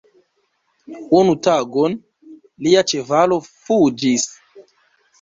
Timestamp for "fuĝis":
3.55-4.31